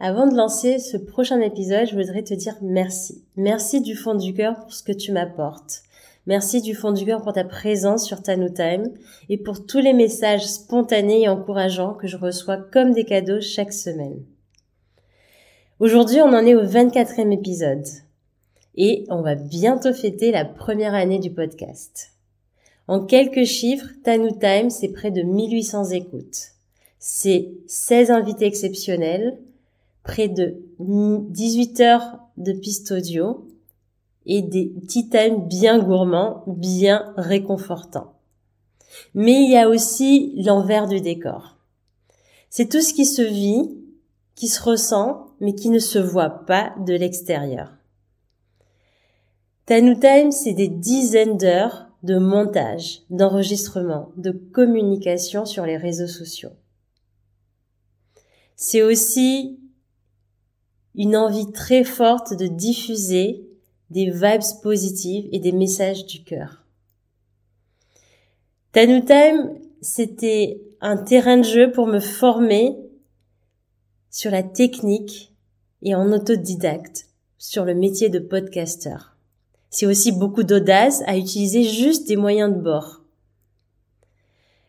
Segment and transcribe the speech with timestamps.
[0.00, 3.24] Avant de lancer ce prochain épisode, je voudrais te dire merci.
[3.34, 5.82] Merci du fond du cœur pour ce que tu m'apportes.
[6.28, 8.92] Merci du fond du cœur pour ta présence sur Tanu Time
[9.28, 13.72] et pour tous les messages spontanés et encourageants que je reçois comme des cadeaux chaque
[13.72, 14.22] semaine.
[15.80, 17.86] Aujourd'hui, on en est au 24e épisode
[18.76, 22.12] et on va bientôt fêter la première année du podcast.
[22.86, 26.52] En quelques chiffres, Tanu Time, c'est près de 1800 écoutes.
[27.00, 29.38] C'est 16 invités exceptionnels,
[30.08, 33.46] près de 18 heures de pistes audio
[34.24, 38.14] et des tea time bien gourmands, bien réconfortants.
[39.14, 41.58] Mais il y a aussi l'envers du décor.
[42.48, 43.76] C'est tout ce qui se vit,
[44.34, 47.76] qui se ressent, mais qui ne se voit pas de l'extérieur.
[49.66, 56.52] Tanu Time, c'est des dizaines d'heures de montage, d'enregistrement, de communication sur les réseaux sociaux.
[58.56, 59.57] C'est aussi
[60.98, 63.46] une envie très forte de diffuser
[63.90, 66.64] des vibes positives et des messages du cœur.
[68.72, 72.76] Tanu Time, c'était un terrain de jeu pour me former
[74.10, 75.32] sur la technique
[75.82, 77.06] et en autodidacte
[77.38, 78.96] sur le métier de podcaster.
[79.70, 83.02] C'est aussi beaucoup d'audace à utiliser juste des moyens de bord.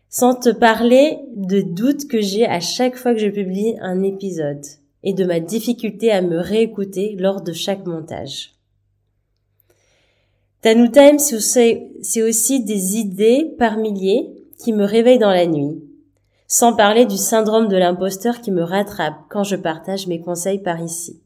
[0.09, 4.65] Sans te parler de doutes que j'ai à chaque fois que je publie un épisode
[5.03, 8.53] et de ma difficulté à me réécouter lors de chaque montage.
[10.61, 15.81] Time, c'est aussi des idées par milliers qui me réveillent dans la nuit.
[16.47, 20.81] Sans parler du syndrome de l'imposteur qui me rattrape quand je partage mes conseils par
[20.81, 21.21] ici.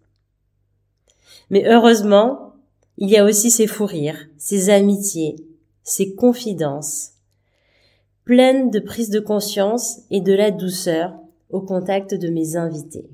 [1.49, 2.53] Mais heureusement,
[2.97, 5.35] il y a aussi ces fous rires, ces amitiés,
[5.83, 7.13] ces confidences,
[8.25, 11.13] pleines de prise de conscience et de la douceur
[11.49, 13.09] au contact de mes invités.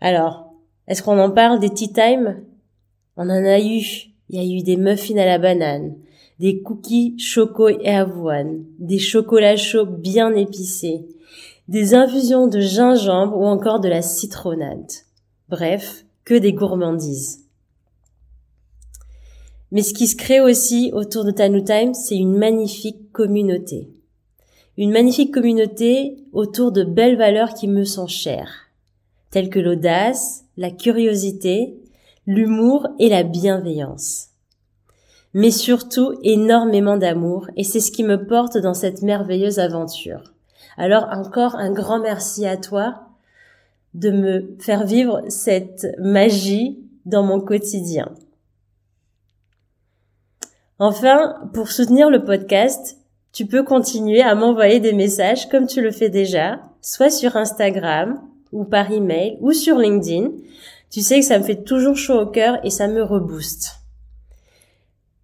[0.00, 0.54] Alors,
[0.86, 2.42] est-ce qu'on en parle des tea time?
[3.16, 3.82] On en a eu.
[4.30, 5.96] Il y a eu des muffins à la banane,
[6.38, 11.08] des cookies choco et avoine, des chocolats chauds bien épicés,
[11.66, 14.92] des infusions de gingembre ou encore de la citronnade.
[15.48, 17.46] Bref, que des gourmandises.
[19.72, 23.90] Mais ce qui se crée aussi autour de Tanu Time, c'est une magnifique communauté.
[24.76, 28.67] Une magnifique communauté autour de belles valeurs qui me sont chères,
[29.30, 31.78] telles que l'audace, la curiosité,
[32.26, 34.28] l'humour et la bienveillance.
[35.34, 40.32] Mais surtout énormément d'amour et c'est ce qui me porte dans cette merveilleuse aventure.
[40.76, 43.08] Alors encore un grand merci à toi
[43.94, 48.12] de me faire vivre cette magie dans mon quotidien.
[50.78, 52.98] Enfin, pour soutenir le podcast,
[53.32, 58.20] tu peux continuer à m'envoyer des messages comme tu le fais déjà, soit sur Instagram
[58.52, 60.30] ou par email ou sur LinkedIn
[60.90, 63.80] tu sais que ça me fait toujours chaud au cœur et ça me rebooste.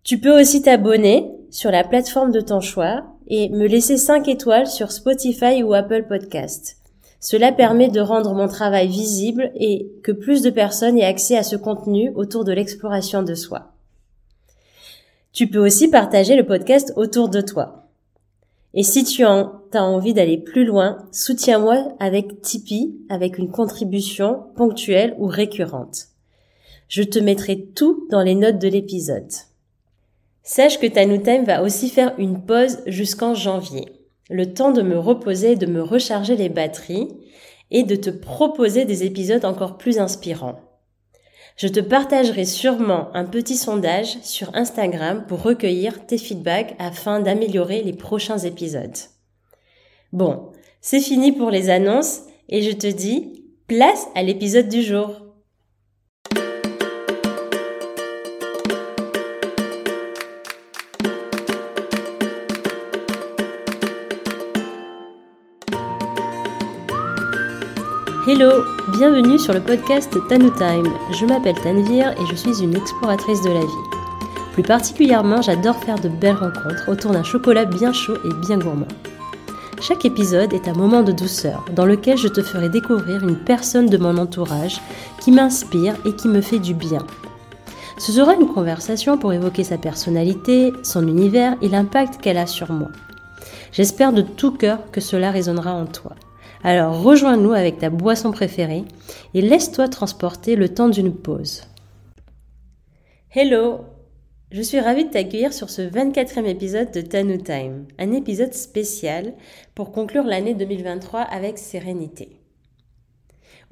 [0.02, 4.66] Tu peux aussi t'abonner sur la plateforme de ton choix et me laisser 5 étoiles
[4.66, 6.76] sur Spotify ou Apple Podcast.
[7.20, 11.42] Cela permet de rendre mon travail visible et que plus de personnes aient accès à
[11.42, 13.72] ce contenu autour de l'exploration de soi.
[15.32, 17.86] Tu peux aussi partager le podcast autour de toi.
[18.74, 19.24] Et si tu
[19.76, 26.08] as envie d'aller plus loin, soutiens-moi avec Tipeee, avec une contribution ponctuelle ou récurrente.
[26.88, 29.32] Je te mettrai tout dans les notes de l'épisode.
[30.42, 33.86] Sache que Time va aussi faire une pause jusqu'en janvier.
[34.30, 37.08] Le temps de me reposer de me recharger les batteries
[37.70, 40.60] et de te proposer des épisodes encore plus inspirants.
[41.56, 47.82] Je te partagerai sûrement un petit sondage sur Instagram pour recueillir tes feedbacks afin d'améliorer
[47.82, 48.96] les prochains épisodes.
[50.14, 55.10] Bon, c'est fini pour les annonces et je te dis place à l'épisode du jour.
[68.28, 68.62] Hello,
[68.96, 70.92] bienvenue sur le podcast Tanu Time.
[71.10, 73.66] Je m'appelle Tanvir et je suis une exploratrice de la vie.
[74.52, 78.86] Plus particulièrement, j'adore faire de belles rencontres autour d'un chocolat bien chaud et bien gourmand.
[79.86, 83.84] Chaque épisode est un moment de douceur dans lequel je te ferai découvrir une personne
[83.84, 84.80] de mon entourage
[85.20, 87.06] qui m'inspire et qui me fait du bien.
[87.98, 92.72] Ce sera une conversation pour évoquer sa personnalité, son univers et l'impact qu'elle a sur
[92.72, 92.88] moi.
[93.72, 96.14] J'espère de tout cœur que cela résonnera en toi.
[96.62, 98.84] Alors rejoins-nous avec ta boisson préférée
[99.34, 101.64] et laisse-toi transporter le temps d'une pause.
[103.34, 103.84] Hello
[104.54, 109.34] Je suis ravie de t'accueillir sur ce 24e épisode de Tanu Time, un épisode spécial
[109.74, 112.38] pour conclure l'année 2023 avec sérénité.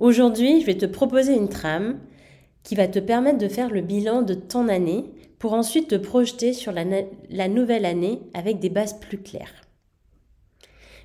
[0.01, 2.01] Aujourd'hui, je vais te proposer une trame
[2.65, 5.05] qui va te permettre de faire le bilan de ton année
[5.39, 6.83] pour ensuite te projeter sur la,
[7.31, 9.63] la nouvelle année avec des bases plus claires.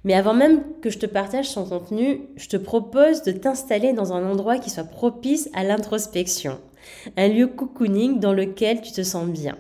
[0.04, 4.12] Mais avant même que je te partage son contenu, je te propose de t'installer dans
[4.12, 6.58] un endroit qui soit propice à l'introspection,
[7.16, 9.56] un lieu cocooning dans lequel tu te sens bien.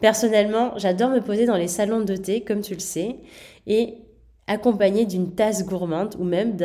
[0.00, 3.16] Personnellement, j'adore me poser dans les salons de thé, comme tu le sais,
[3.66, 3.94] et
[4.46, 6.56] accompagné d'une tasse gourmande ou même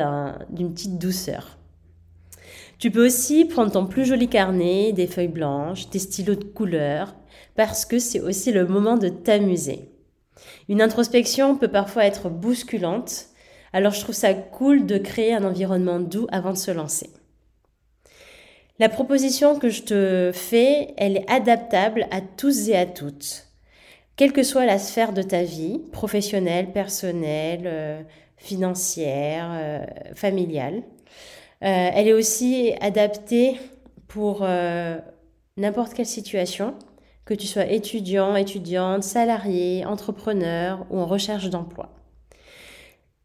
[0.49, 1.57] d'une petite douceur.
[2.79, 7.15] Tu peux aussi prendre ton plus joli carnet, des feuilles blanches, des stylos de couleur,
[7.55, 9.89] parce que c'est aussi le moment de t'amuser.
[10.67, 13.27] Une introspection peut parfois être bousculante,
[13.71, 17.09] alors je trouve ça cool de créer un environnement doux avant de se lancer.
[18.77, 23.47] La proposition que je te fais, elle est adaptable à tous et à toutes,
[24.17, 28.01] quelle que soit la sphère de ta vie, professionnelle, personnelle, euh,
[28.35, 30.83] financière, euh, familiale.
[31.63, 33.57] Euh, elle est aussi adaptée
[34.09, 34.45] pour
[35.57, 36.75] n'importe quelle situation,
[37.23, 41.89] que tu sois étudiant, étudiante, salarié, entrepreneur ou en recherche d'emploi.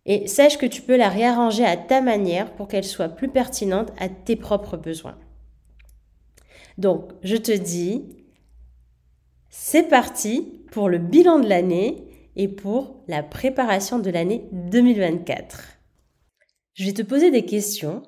[0.06, 3.92] Et sache que tu peux la réarranger à ta manière pour qu'elle soit plus pertinente
[3.98, 5.18] à tes propres besoins.
[6.80, 8.06] Donc, je te dis,
[9.50, 15.76] c'est parti pour le bilan de l'année et pour la préparation de l'année 2024.
[16.72, 18.00] Je vais te poser des questions,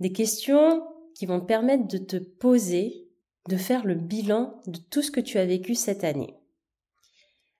[0.00, 0.82] des questions
[1.14, 3.08] qui vont te permettre de te poser
[3.48, 6.34] de faire le bilan de tout ce que tu as vécu cette année.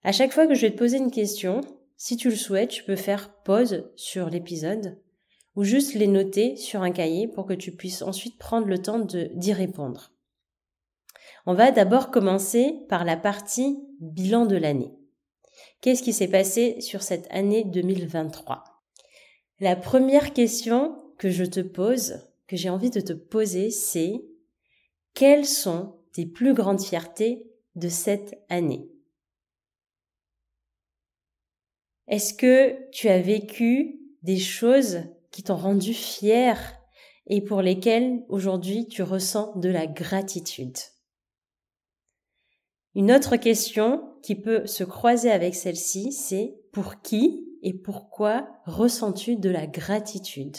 [0.03, 1.63] À chaque fois que je vais te poser une question,
[1.97, 4.99] si tu le souhaites, tu peux faire pause sur l'épisode
[5.57, 8.99] ou juste les noter sur un cahier pour que tu puisses ensuite prendre le temps
[8.99, 10.11] d'y répondre.
[11.47, 14.95] On va d'abord commencer par la partie bilan de l'année.
[15.83, 18.65] Qu'est-ce qui s'est passé sur cette année 2023
[19.61, 24.25] La première question que je te pose, que j'ai envie de te poser, c'est
[25.13, 28.89] quelles sont tes plus grandes fiertés de cette année?
[32.09, 36.81] Est-ce que tu as vécu des choses qui t'ont rendu fier
[37.27, 40.77] et pour lesquelles aujourd'hui tu ressens de la gratitude?
[42.95, 49.37] Une autre question qui peut se croiser avec celle-ci, c'est pour qui et pourquoi ressens-tu
[49.37, 50.57] de la gratitude?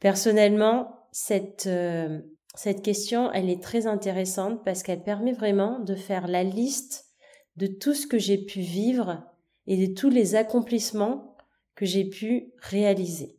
[0.00, 2.20] Personnellement, cette, euh,
[2.54, 7.06] cette question, elle est très intéressante parce qu'elle permet vraiment de faire la liste
[7.56, 9.22] de tout ce que j'ai pu vivre
[9.66, 11.36] et de tous les accomplissements
[11.74, 13.36] que j'ai pu réaliser.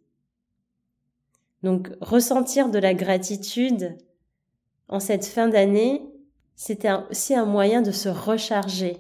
[1.63, 3.97] Donc ressentir de la gratitude
[4.87, 6.12] en cette fin d'année,
[6.55, 8.97] c'était aussi un moyen de se recharger,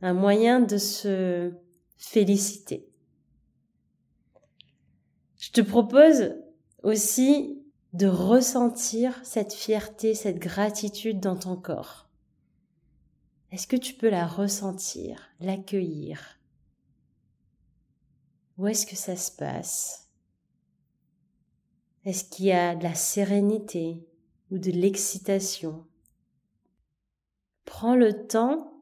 [0.00, 1.52] un moyen de se
[1.96, 2.88] féliciter.
[5.38, 6.34] Je te propose
[6.82, 7.62] aussi
[7.92, 12.08] de ressentir cette fierté, cette gratitude dans ton corps.
[13.50, 16.38] Est-ce que tu peux la ressentir, l'accueillir?
[18.56, 20.08] Où est-ce que ça se passe?
[22.04, 24.06] Est-ce qu'il y a de la sérénité
[24.50, 25.86] ou de l'excitation?
[27.64, 28.72] Prends le temps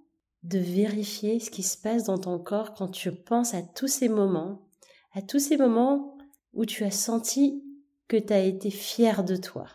[0.43, 4.09] de vérifier ce qui se passe dans ton corps quand tu penses à tous ces
[4.09, 4.69] moments,
[5.13, 6.17] à tous ces moments
[6.53, 7.63] où tu as senti
[8.09, 9.67] que tu as été fier de toi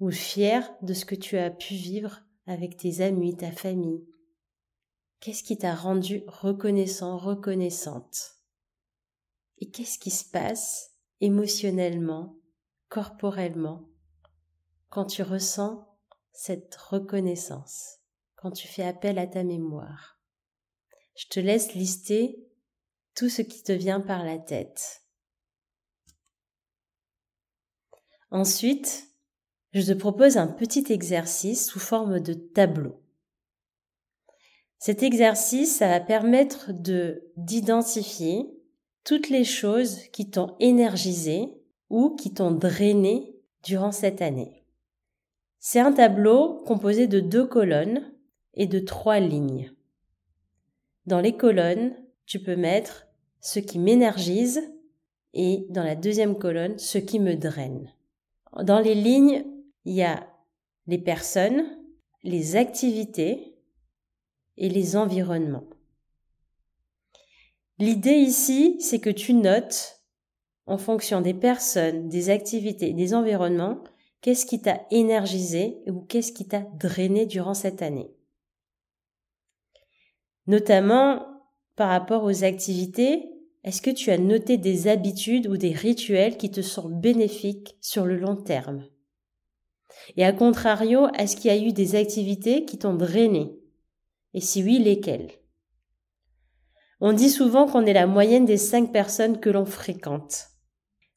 [0.00, 4.04] ou fier de ce que tu as pu vivre avec tes amis, ta famille.
[5.20, 8.36] Qu'est-ce qui t'a rendu reconnaissant, reconnaissante?
[9.58, 10.90] Et qu'est-ce qui se passe
[11.20, 12.36] émotionnellement,
[12.88, 13.88] corporellement,
[14.90, 15.86] quand tu ressens
[16.32, 18.01] cette reconnaissance,
[18.42, 20.18] quand tu fais appel à ta mémoire
[21.14, 22.44] Je te laisse lister
[23.14, 25.04] tout ce qui te vient par la tête.
[28.32, 29.06] Ensuite,
[29.72, 33.00] je te propose un petit exercice sous forme de tableau.
[34.78, 38.50] Cet exercice, ça va permettre de d'identifier
[39.04, 41.52] toutes les choses qui t'ont énergisé
[41.90, 44.64] ou qui t'ont drainé durant cette année.
[45.60, 48.11] C'est un tableau composé de deux colonnes
[48.54, 49.72] et de trois lignes.
[51.06, 53.06] Dans les colonnes, tu peux mettre
[53.40, 54.60] ce qui m'énergise
[55.34, 57.92] et dans la deuxième colonne, ce qui me draine.
[58.62, 59.44] Dans les lignes,
[59.84, 60.28] il y a
[60.86, 61.64] les personnes,
[62.22, 63.56] les activités
[64.56, 65.68] et les environnements.
[67.78, 70.02] L'idée ici, c'est que tu notes,
[70.66, 73.82] en fonction des personnes, des activités, des environnements,
[74.20, 78.14] qu'est-ce qui t'a énergisé ou qu'est-ce qui t'a drainé durant cette année.
[80.46, 81.26] Notamment
[81.76, 83.28] par rapport aux activités,
[83.64, 88.04] est-ce que tu as noté des habitudes ou des rituels qui te sont bénéfiques sur
[88.04, 88.84] le long terme?
[90.16, 93.52] Et à contrario, est-ce qu'il y a eu des activités qui t'ont drainé?
[94.34, 95.30] Et si oui, lesquelles?
[97.00, 100.48] On dit souvent qu'on est la moyenne des cinq personnes que l'on fréquente.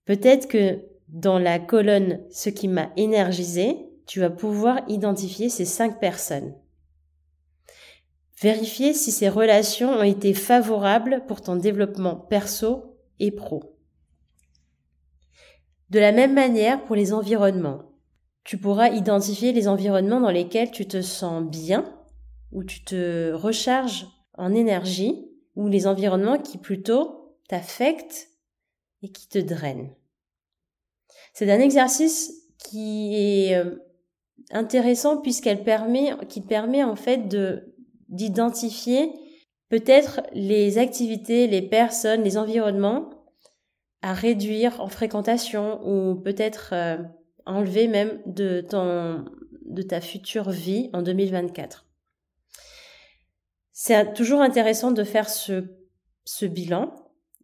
[0.06, 3.78] Peut-être que dans la colonne ce qui m'a énergisé,
[4.08, 6.54] tu vas pouvoir identifier ces cinq personnes.
[8.42, 13.78] Vérifier si ces relations ont été favorables pour ton développement perso et pro.
[15.90, 17.94] De la même manière pour les environnements.
[18.44, 21.98] Tu pourras identifier les environnements dans lesquels tu te sens bien,
[22.52, 28.28] où tu te recharges en énergie, ou les environnements qui plutôt t'affectent
[29.02, 29.96] et qui te drainent.
[31.34, 33.78] C'est un exercice qui est euh,
[34.52, 37.75] intéressant puisqu'elle permet, qui permet en fait de
[38.10, 39.12] d'identifier
[39.70, 43.10] peut-être les activités, les personnes, les environnements
[44.02, 46.98] à réduire en fréquentation ou peut-être euh,
[47.46, 49.26] enlever même de ton
[49.66, 51.86] de ta future vie en 2024.
[53.72, 55.66] C'est toujours intéressant de faire ce,
[56.24, 56.94] ce bilan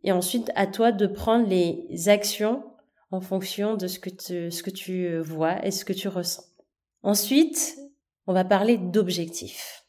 [0.04, 2.64] et ensuite à toi de prendre les actions
[3.10, 4.10] en fonction de ce que
[4.50, 6.44] ce que tu vois et ce que tu ressens.
[7.04, 7.78] Ensuite,
[8.28, 9.81] on va parler d'objectifs.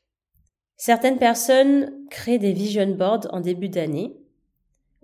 [0.84, 4.16] Certaines personnes créent des vision boards en début d'année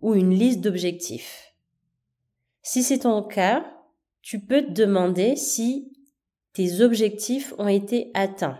[0.02, 1.54] ou une liste d'objectifs.
[2.62, 3.64] Si c'est ton cas,
[4.20, 5.92] tu peux te demander si
[6.52, 8.58] tes objectifs ont été atteints.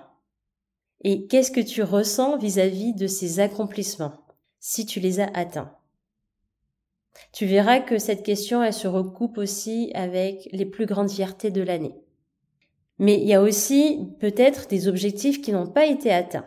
[1.01, 4.15] Et qu'est-ce que tu ressens vis-à-vis de ces accomplissements,
[4.61, 5.75] si tu les as atteints.
[7.33, 11.63] Tu verras que cette question, elle se recoupe aussi avec les plus grandes fiertés de
[11.63, 11.97] l'année.
[13.01, 16.47] Mais il y a aussi peut-être des objectifs qui n'ont pas été atteints.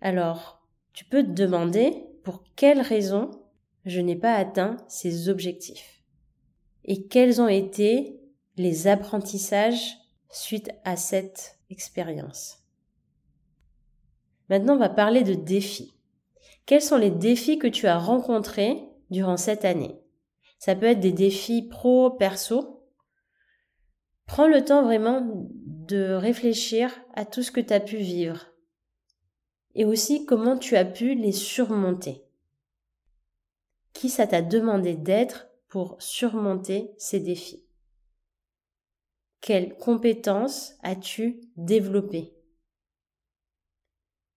[0.00, 3.30] Alors, tu peux te demander pour quelles raisons
[3.84, 6.02] je n'ai pas atteint ces objectifs
[6.84, 8.20] et quels ont été
[8.56, 9.96] les apprentissages
[10.30, 12.58] suite à cette expérience.
[14.50, 15.94] Maintenant, on va parler de défis.
[16.66, 19.98] Quels sont les défis que tu as rencontrés durant cette année?
[20.58, 22.86] Ça peut être des défis pro, perso.
[24.26, 25.22] Prends le temps vraiment
[25.56, 28.46] de réfléchir à tout ce que tu as pu vivre,
[29.74, 32.22] et aussi comment tu as pu les surmonter?
[33.92, 37.64] Qui ça t'a demandé d'être pour surmonter ces défis?
[39.40, 42.32] Quelles compétences as-tu développées?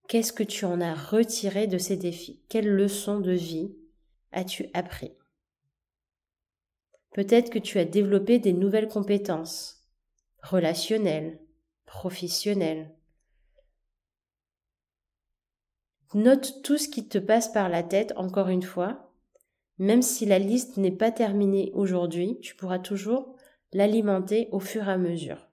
[0.07, 2.41] Qu'est-ce que tu en as retiré de ces défis?
[2.49, 3.75] Quelles leçons de vie
[4.31, 5.13] as-tu appris?
[7.11, 9.87] Peut-être que tu as développé des nouvelles compétences
[10.43, 11.39] relationnelles,
[11.85, 12.96] professionnelles,
[16.13, 19.11] Note tout ce qui te passe par la tête, encore une fois.
[19.77, 23.35] Même si la liste n'est pas terminée aujourd'hui, tu pourras toujours
[23.73, 25.47] l'alimenter au fur et à mesure.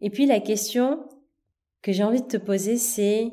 [0.00, 1.08] Et puis la question
[1.82, 3.30] que j'ai envie de te poser, c'est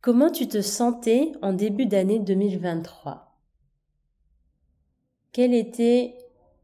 [0.00, 3.38] comment tu te sentais en début d'année 2023
[5.32, 6.16] Quelle était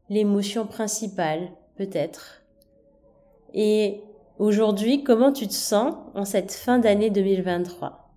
[0.09, 2.43] l'émotion principale, peut-être?
[3.53, 4.01] Et
[4.43, 8.13] Aujourd'hui, comment tu te sens en cette fin d'année 2023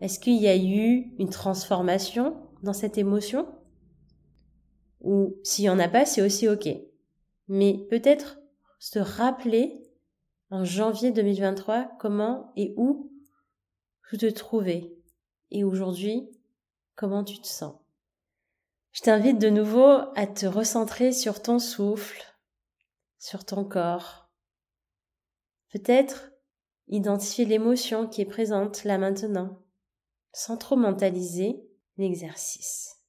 [0.00, 3.48] Est-ce qu'il y a eu une transformation dans cette émotion?
[5.00, 6.68] Ou s'il n'y en a pas, c'est aussi OK.
[7.48, 8.38] Mais peut-être
[8.78, 9.82] se rappeler
[10.50, 13.10] en janvier 2023 comment et où
[14.08, 14.94] tu te trouvais?
[15.50, 16.30] Et aujourd'hui,
[16.94, 17.74] comment tu te sens?
[18.92, 22.22] Je t'invite de nouveau à te recentrer sur ton souffle,
[23.18, 24.21] sur ton corps,
[25.72, 26.32] Peut-être
[26.88, 29.58] identifier l'émotion qui est présente là maintenant,
[30.32, 31.64] sans trop mentaliser
[31.96, 33.00] l'exercice.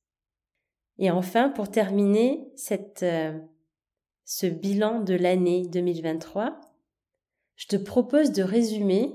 [0.98, 3.38] Et enfin, pour terminer cette, euh,
[4.26, 6.60] ce bilan de l'année 2023,
[7.56, 9.14] je te propose de résumer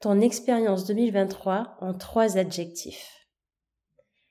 [0.00, 3.28] ton expérience 2023 en trois adjectifs.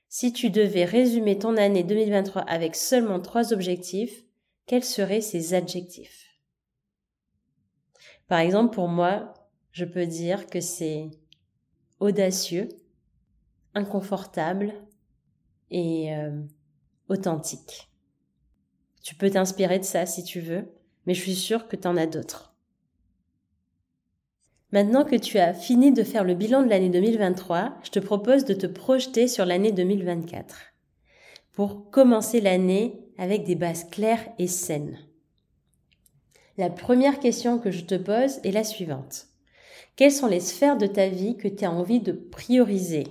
[0.08, 4.24] Si tu devais résumer ton année 2023 avec seulement trois objectifs,
[4.66, 6.21] quels seraient ces adjectifs?
[8.32, 9.34] Par exemple, pour moi,
[9.72, 11.10] je peux dire que c'est
[12.00, 12.70] audacieux,
[13.74, 14.72] inconfortable
[15.70, 16.40] et euh,
[17.10, 17.90] authentique.
[19.02, 20.64] Tu peux t'inspirer de ça si tu veux,
[21.04, 22.56] mais je suis sûre que tu en as d'autres.
[24.70, 28.46] Maintenant que tu as fini de faire le bilan de l'année 2023, je te propose
[28.46, 30.56] de te projeter sur l'année 2024
[31.52, 35.11] pour commencer l'année avec des bases claires et saines.
[36.58, 39.26] La première question que je te pose est la suivante.
[39.96, 43.06] Quelles sont les sphères de ta vie que tu as envie de prioriser?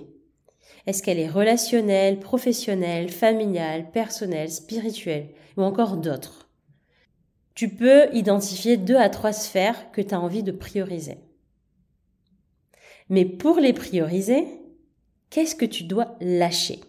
[0.86, 6.48] Est-ce qu'elle est relationnelle, professionnelle, familiale, personnelle, spirituelle ou encore d'autres?
[7.54, 11.18] Tu peux identifier deux à trois sphères que tu as envie de prioriser.
[13.08, 14.46] Mais pour les prioriser,
[15.30, 16.80] qu'est-ce que tu dois lâcher?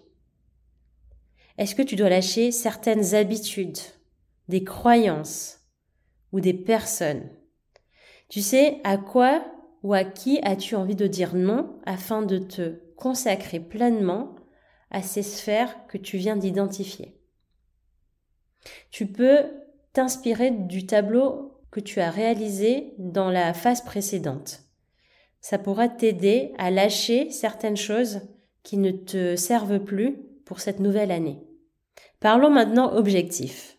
[1.57, 3.79] Est-ce que tu dois lâcher certaines habitudes,
[4.48, 5.62] des croyances
[6.34, 7.30] ou des personnes
[8.28, 9.46] Tu sais à quoi
[9.84, 14.36] ou à qui as-tu envie de dire non afin de te consacrer pleinement
[14.92, 17.18] à ces sphères que tu viens d'identifier?
[18.92, 19.40] Tu peux
[19.94, 24.63] t'inspirer du tableau que tu as réalisé dans la phase précédente
[25.44, 28.22] ça pourra t'aider à lâcher certaines choses
[28.63, 31.38] qui ne te servent plus pour cette nouvelle année.
[32.22, 33.73] Parlons maintenant objectifs.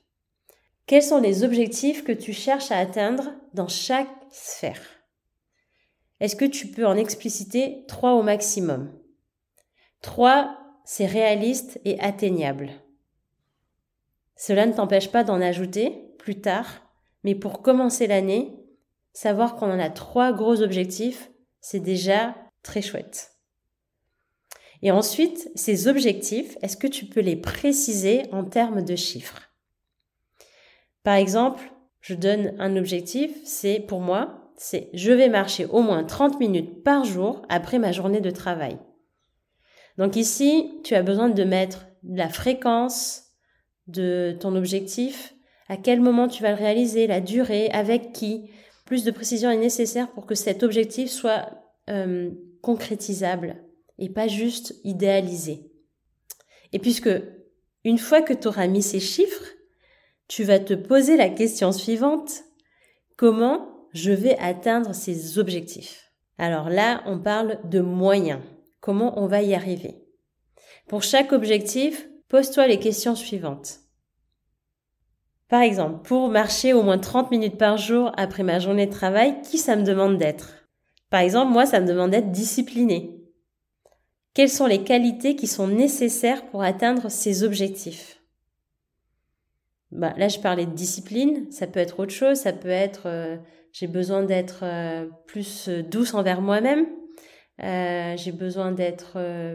[0.86, 4.80] Quels sont les objectifs que tu cherches à atteindre dans chaque sphère?
[6.20, 8.92] Est-ce que tu peux en expliciter trois au maximum?
[10.02, 12.70] Trois, c'est réaliste et atteignable.
[14.36, 16.82] Cela ne t'empêche pas d'en ajouter plus tard,
[17.22, 18.54] mais pour commencer l'année,
[19.14, 21.30] savoir qu'on en a trois gros objectifs
[21.64, 23.38] c'est déjà très chouette.
[24.82, 29.53] Et ensuite, ces objectifs, est-ce que tu peux les préciser en termes de chiffres?
[31.04, 31.70] Par exemple,
[32.00, 36.82] je donne un objectif, c'est pour moi, c'est je vais marcher au moins 30 minutes
[36.82, 38.78] par jour après ma journée de travail.
[39.98, 43.22] Donc ici, tu as besoin de mettre la fréquence
[43.86, 45.34] de ton objectif,
[45.68, 48.50] à quel moment tu vas le réaliser, la durée, avec qui,
[48.84, 51.48] plus de précision est nécessaire pour que cet objectif soit
[51.90, 52.30] euh,
[52.60, 53.56] concrétisable
[53.98, 55.70] et pas juste idéalisé.
[56.72, 57.10] Et puisque
[57.84, 59.53] une fois que tu auras mis ces chiffres,
[60.28, 62.44] tu vas te poser la question suivante.
[63.16, 66.12] Comment je vais atteindre ces objectifs?
[66.38, 68.40] Alors là, on parle de moyens.
[68.80, 70.02] Comment on va y arriver?
[70.88, 73.80] Pour chaque objectif, pose-toi les questions suivantes.
[75.48, 79.40] Par exemple, pour marcher au moins 30 minutes par jour après ma journée de travail,
[79.42, 80.66] qui ça me demande d'être?
[81.10, 83.20] Par exemple, moi, ça me demande d'être discipliné.
[84.32, 88.23] Quelles sont les qualités qui sont nécessaires pour atteindre ces objectifs?
[89.94, 93.36] Bah, Là, je parlais de discipline, ça peut être autre chose, ça peut être euh,
[93.72, 96.86] j'ai besoin d'être euh, plus euh, douce envers moi-même,
[97.58, 99.12] j'ai besoin d'être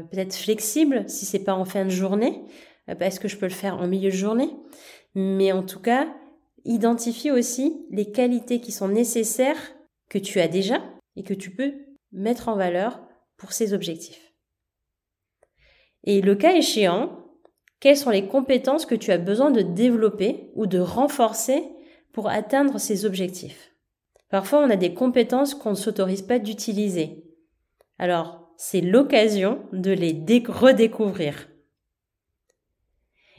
[0.09, 2.41] peut-être flexible si c'est pas en fin de journée,
[2.97, 4.49] parce que je peux le faire en milieu de journée?
[5.15, 6.07] Mais en tout cas,
[6.63, 9.75] identifie aussi les qualités qui sont nécessaires
[10.07, 10.81] que tu as déjà
[11.17, 11.73] et que tu peux
[12.13, 13.01] mettre en valeur
[13.35, 14.33] pour ces objectifs.
[16.05, 17.28] Et le cas échéant,
[17.79, 21.63] quelles sont les compétences que tu as besoin de développer ou de renforcer
[22.11, 23.73] pour atteindre ces objectifs?
[24.29, 27.23] Parfois, on a des compétences qu'on ne s'autorise pas d'utiliser.
[27.97, 30.13] Alors, c'est l'occasion de les
[30.47, 31.47] redécouvrir.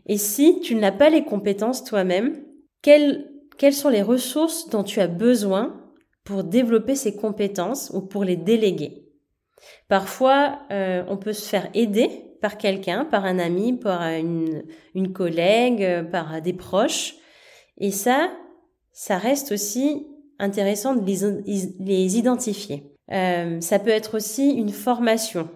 [0.07, 2.43] Et si tu n'as pas les compétences toi-même,
[2.83, 3.29] quelles,
[3.73, 5.93] sont les ressources dont tu as besoin
[6.25, 9.07] pour développer ces compétences ou pour les déléguer?
[9.89, 16.09] Parfois, euh, on peut se faire aider par quelqu'un, par un ami, par une, collègue,
[16.11, 17.15] par des proches.
[17.79, 18.31] Et ça,
[18.93, 20.07] ça reste aussi
[20.39, 22.97] intéressant de les, identifier.
[23.13, 25.49] Euh, ça peut être aussi une formation.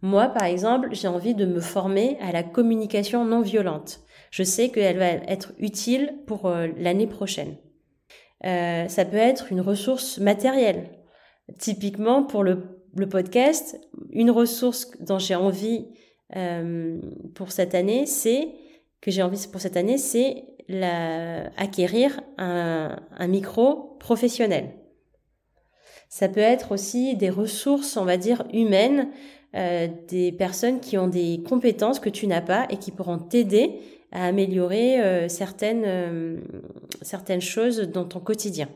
[0.00, 4.00] Moi, par exemple, j'ai envie de me former à la communication non violente.
[4.30, 7.56] Je sais qu'elle va être utile pour euh, l'année prochaine.
[8.44, 10.90] Euh, ça peut être une ressource matérielle.
[11.58, 12.64] Typiquement, pour le,
[13.08, 13.78] podcast,
[14.10, 15.86] une ressource dont j'ai envie
[16.36, 16.98] euh,
[17.34, 18.48] pour cette année, c'est
[19.00, 20.44] que j'ai envie pour cette année, c'est
[21.56, 22.96] acquérir un,
[23.28, 24.70] micro professionnel.
[26.08, 29.08] Ça peut être aussi des ressources, on va dire, humaines
[29.54, 33.80] euh, des personnes qui ont des compétences que tu n'as pas et qui pourront t'aider
[34.12, 36.42] à améliorer euh, certaines,
[37.02, 38.68] certaines choses dans ton quotidien.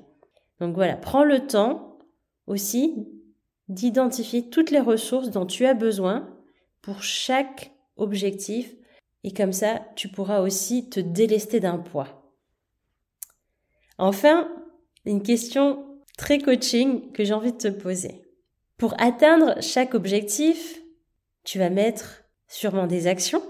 [0.60, 1.98] Donc voilà, prends le temps
[2.46, 3.06] aussi
[3.68, 6.35] d'identifier toutes les ressources dont tu as besoin
[6.86, 8.72] pour chaque objectif
[9.24, 12.32] et comme ça, tu pourras aussi te délester d'un poids.
[13.98, 14.48] Enfin,
[15.04, 18.22] une question très coaching que j'ai envie de te poser.
[18.76, 20.80] Pour atteindre chaque objectif,
[21.42, 23.42] tu vas mettre sûrement des actions.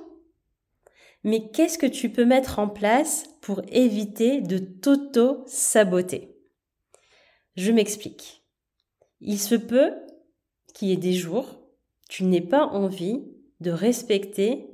[1.23, 6.39] Mais qu'est-ce que tu peux mettre en place pour éviter de t'auto-saboter?
[7.57, 8.47] Je m'explique.
[9.21, 9.93] Il se peut
[10.73, 11.66] qu'il y ait des jours,
[12.09, 13.25] tu n'aies pas envie
[13.61, 14.71] de respecter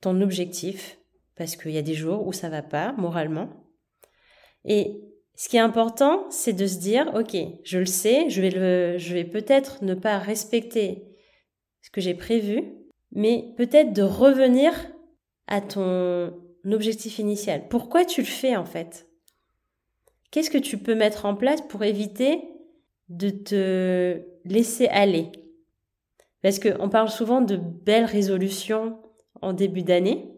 [0.00, 0.98] ton objectif
[1.36, 3.48] parce qu'il y a des jours où ça va pas moralement.
[4.64, 5.00] Et
[5.36, 8.98] ce qui est important, c'est de se dire, OK, je le sais, je vais, le,
[8.98, 11.04] je vais peut-être ne pas respecter
[11.80, 12.64] ce que j'ai prévu,
[13.12, 14.72] mais peut-être de revenir
[15.46, 16.34] à ton
[16.64, 17.68] objectif initial.
[17.68, 19.08] Pourquoi tu le fais en fait?
[20.30, 22.42] Qu'est-ce que tu peux mettre en place pour éviter
[23.08, 25.30] de te laisser aller?
[26.42, 28.98] Parce qu'on parle souvent de belles résolutions
[29.42, 30.32] en début d'année,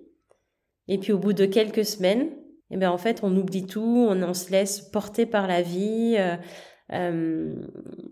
[0.88, 2.30] et puis au bout de quelques semaines,
[2.70, 6.36] eh bien en fait on oublie tout, on, se laisse porter par la vie, euh,
[6.92, 7.54] euh,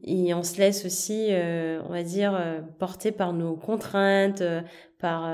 [0.05, 2.40] et on se laisse aussi, euh, on va dire,
[2.79, 4.42] porter par nos contraintes,
[4.98, 5.29] par,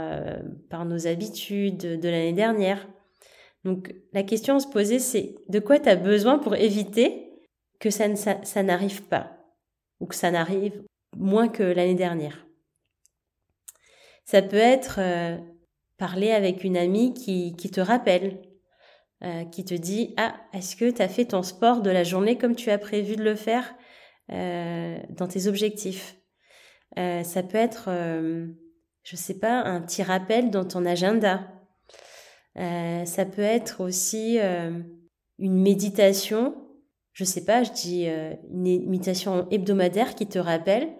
[0.70, 2.88] par nos habitudes de, l'année dernière.
[3.64, 7.30] Donc la question à se poser, c'est de quoi tu as besoin pour éviter
[7.80, 9.38] que ça, ça, n'arrive pas
[10.00, 10.82] ou que ça n'arrive
[11.16, 12.46] moins que l'année dernière.
[14.24, 15.00] Ça peut être
[15.98, 18.40] parler avec une amie qui, qui te rappelle
[19.24, 22.37] euh, qui te dit Ah, est-ce que tu as fait ton sport de la journée
[22.37, 23.74] comme tu as prévu de le faire
[24.31, 26.16] euh, dans tes objectifs?
[26.98, 27.88] Euh, Ça peut être,
[29.03, 31.48] je sais pas, un petit rappel dans ton agenda.
[32.57, 34.38] ça peut être aussi
[35.38, 36.55] une méditation.
[37.12, 40.92] Je sais pas, je dis une méditation hebdomadaire qui te rappelle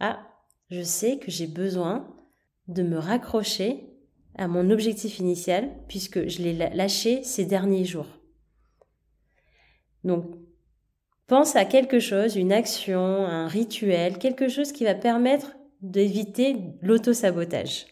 [0.00, 0.26] Ah,
[0.70, 2.14] je sais que j'ai besoin
[2.68, 3.86] de me raccrocher
[4.36, 8.08] à mon objectif initial puisque je l'ai lâché ces derniers jours.
[10.04, 10.26] Donc,
[11.26, 17.86] pense à quelque chose, une action, un rituel, quelque chose qui va permettre d'éviter l'auto-sabotage.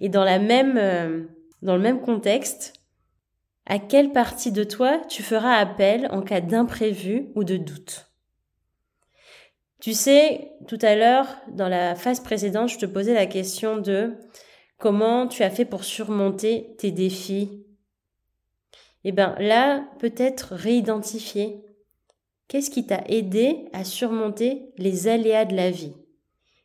[0.00, 1.24] Et dans la même, euh,
[1.62, 2.74] dans le même contexte,
[3.66, 8.09] à quelle partie de toi tu feras appel en cas d'imprévu ou de doute?
[9.80, 14.14] Tu sais, tout à l'heure, dans la phase précédente, je te posais la question de
[14.78, 17.66] Comment tu as fait pour surmonter tes défis
[19.04, 21.64] Eh bien là, peut-être réidentifier.
[22.48, 25.94] Qu'est-ce qui t'a aidé à surmonter les aléas de la vie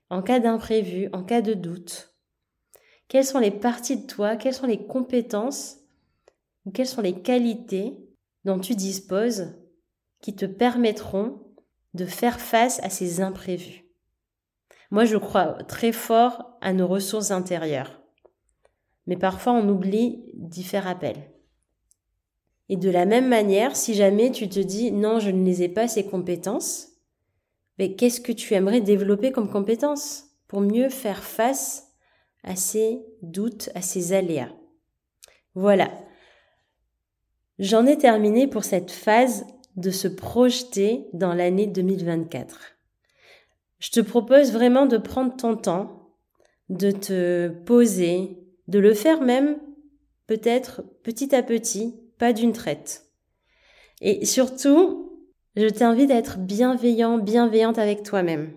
[0.09, 2.15] En cas d'imprévu, en cas de doute
[3.07, 5.77] Quelles sont les parties de toi, quelles sont les compétences
[6.73, 7.97] quelles sont les qualités
[8.43, 9.55] dont tu disposes
[10.21, 11.44] qui te permettront
[11.95, 13.85] de faire face à ces imprévus
[14.91, 18.01] Moi, je crois très fort à nos ressources intérieures
[19.07, 21.15] mais parfois on oublie d'y faire appel.
[22.69, 25.69] Et de la même manière, si jamais tu te dis non, je ne les ai
[25.69, 26.89] pas ces compétences,
[27.77, 31.91] mais qu'est-ce que tu aimerais développer comme compétences pour mieux faire face
[32.43, 34.51] à ces doutes, à ces aléas?
[35.53, 35.91] Voilà.
[37.59, 42.75] J'en ai terminé pour cette phase de se projeter dans l'année 2024.
[43.79, 46.11] Je te propose vraiment de prendre ton temps,
[46.69, 49.57] de te poser, de le faire même
[50.27, 53.05] peut-être petit à petit, pas d'une traite.
[54.01, 55.19] Et surtout,
[55.55, 58.53] je t'invite à être bienveillant, bienveillante avec toi-même.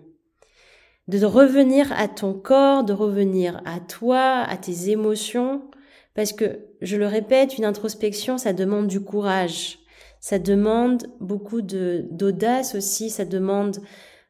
[1.07, 5.69] De revenir à ton corps, de revenir à toi, à tes émotions,
[6.13, 9.78] parce que, je le répète, une introspection, ça demande du courage,
[10.19, 13.79] ça demande beaucoup d'audace aussi, ça demande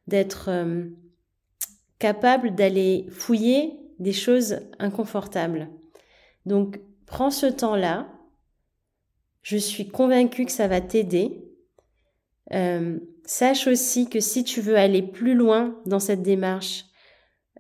[0.08, 0.86] d'être euh,
[1.98, 5.70] capable d'aller fouiller des choses inconfortables.
[6.46, 8.08] Donc, prends ce temps-là.
[9.42, 11.44] Je suis convaincue que ça va t'aider.
[12.54, 16.86] Euh, sache aussi que si tu veux aller plus loin dans cette démarche,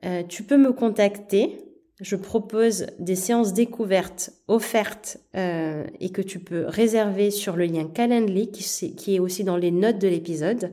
[0.06, 1.62] euh, tu peux me contacter.
[2.00, 7.86] Je propose des séances découvertes offertes euh, et que tu peux réserver sur le lien
[7.94, 10.72] Calendly qui, est aussi dans les notes de l'épisode.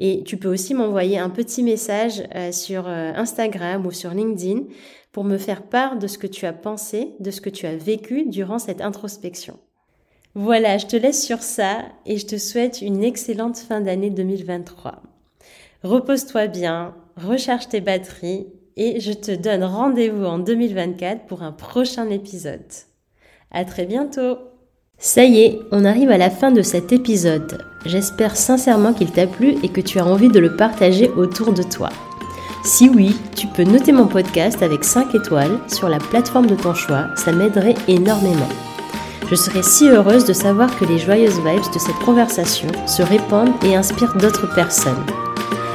[0.00, 4.64] Et tu peux aussi m'envoyer un petit message euh, sur euh, Instagram ou sur LinkedIn
[5.12, 7.76] pour me faire part de ce que tu as pensé, de ce que tu as
[7.76, 9.56] vécu durant cette introspection.
[10.34, 15.02] Voilà, je te laisse sur ça et je te souhaite une excellente fin d'année 2023.
[15.84, 18.46] Repose-toi bien, recharge tes batteries
[18.80, 22.64] et je te donne rendez-vous en 2024 pour un prochain épisode.
[23.50, 24.38] À très bientôt!
[24.96, 27.58] Ça y est, on arrive à la fin de cet épisode.
[27.84, 31.62] J'espère sincèrement qu'il t'a plu et que tu as envie de le partager autour de
[31.62, 31.90] toi.
[32.64, 36.72] Si oui, tu peux noter mon podcast avec 5 étoiles sur la plateforme de ton
[36.72, 38.48] choix, ça m'aiderait énormément.
[39.28, 43.62] Je serais si heureuse de savoir que les joyeuses vibes de cette conversation se répandent
[43.62, 45.04] et inspirent d'autres personnes.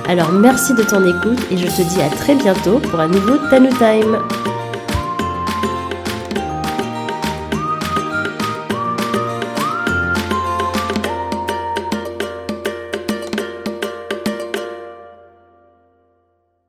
[0.08, 3.38] Alors merci de ton écoute et je te dis à très bientôt pour un nouveau
[3.50, 4.20] Tanu Time.